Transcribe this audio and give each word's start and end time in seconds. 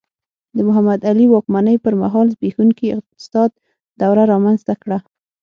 د 0.55 0.57
محمد 0.67 0.99
علي 1.09 1.25
واکمنۍ 1.29 1.77
پر 1.83 1.93
مهال 2.01 2.27
زبېښونکي 2.35 2.87
اقتصاد 2.97 3.49
دوره 4.01 4.23
رامنځته 4.33 4.73
کړه. 4.81 4.97